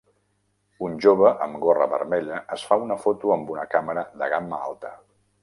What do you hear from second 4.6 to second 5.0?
alta.